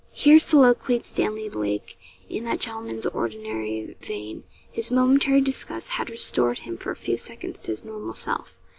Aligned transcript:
Here 0.13 0.39
soliloquised 0.39 1.05
Stanley 1.05 1.47
Lake 1.47 1.95
in 2.27 2.43
that 2.45 2.59
gentleman's 2.59 3.05
ordinary 3.05 3.95
vein. 4.01 4.45
His 4.71 4.89
momentary 4.89 5.41
disgust 5.41 5.89
had 5.89 6.09
restored 6.09 6.57
him 6.57 6.75
for 6.79 6.89
a 6.89 6.95
few 6.95 7.17
seconds 7.17 7.59
to 7.59 7.71
his 7.71 7.85
normal 7.85 8.15
self. 8.15 8.57